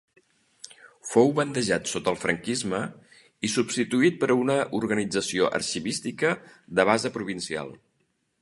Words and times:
Fou 1.09 1.27
bandejat 1.39 1.91
sota 1.91 2.13
el 2.13 2.17
franquisme 2.21 2.79
i 3.49 3.51
substituït 3.57 4.19
per 4.25 4.31
una 4.39 4.57
organització 4.81 5.53
arxivística 5.61 6.37
de 6.81 6.91
base 6.93 7.17
provincial. 7.21 7.75